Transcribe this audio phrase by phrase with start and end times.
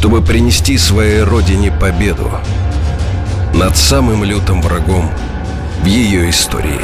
[0.00, 2.30] чтобы принести своей родине победу
[3.52, 5.10] над самым лютым врагом
[5.82, 6.80] в ее истории.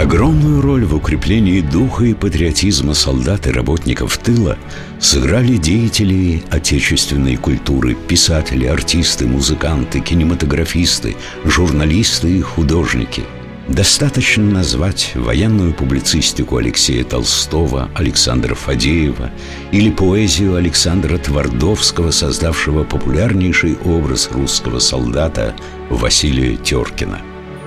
[0.00, 4.56] Огромную роль в укреплении духа и патриотизма солдат и работников тыла
[4.98, 13.24] сыграли деятели отечественной культуры, писатели, артисты, музыканты, кинематографисты, журналисты и художники–
[13.70, 19.30] Достаточно назвать военную публицистику Алексея Толстого, Александра Фадеева
[19.70, 25.54] или поэзию Александра Твардовского, создавшего популярнейший образ русского солдата
[25.88, 27.20] Василия Теркина.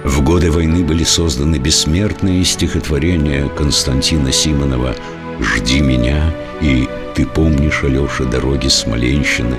[0.04, 4.96] В годы войны были созданы бессмертные стихотворения Константина Симонова
[5.40, 9.56] «Жди меня» и «Ты помнишь, Алеша, дороги Смоленщины»,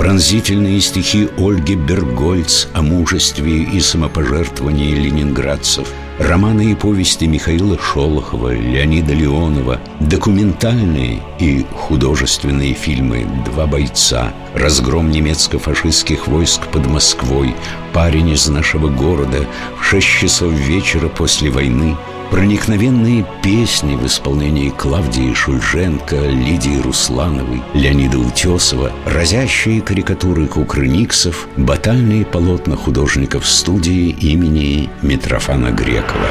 [0.00, 9.12] Пронзительные стихи Ольги Бергольц о мужестве и самопожертвовании ленинградцев Романы и повести Михаила Шолохова, Леонида
[9.12, 17.54] Леонова Документальные и художественные фильмы «Два бойца», «Разгром немецко-фашистских войск под Москвой»,
[17.92, 19.46] «Парень из нашего города»,
[19.78, 21.94] «В шесть часов вечера после войны»,
[22.30, 32.76] Проникновенные песни в исполнении Клавдии Шульженко, Лидии Руслановой, Леонида Утесова, разящие карикатуры кукрыниксов, батальные полотна
[32.76, 36.28] художников студии имени Митрофана Грекова.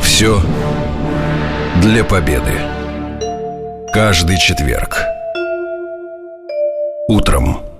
[0.00, 0.40] Все
[1.82, 2.52] для победы.
[3.92, 4.96] Каждый четверг.
[7.08, 7.77] Утром.